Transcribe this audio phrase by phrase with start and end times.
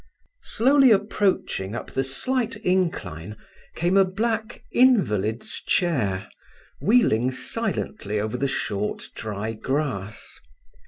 [0.41, 3.37] Slowly approaching up the slight incline
[3.75, 6.27] came a black invalid's chair,
[6.81, 10.39] wheeling silently over the short dry grass.